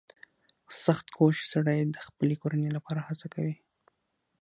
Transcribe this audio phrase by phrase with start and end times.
[0.83, 3.55] •سختکوش سړی د خپلې کورنۍ لپاره هڅه کوي.